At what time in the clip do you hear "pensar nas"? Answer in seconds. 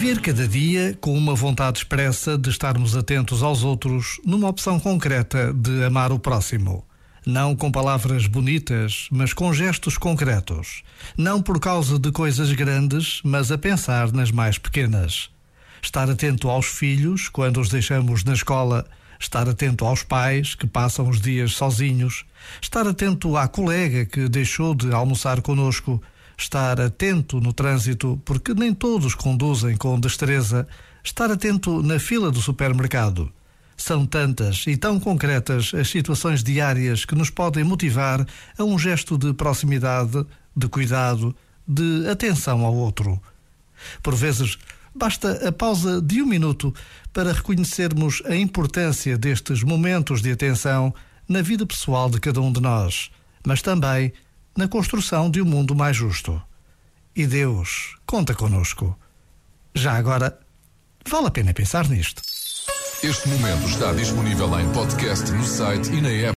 13.58-14.30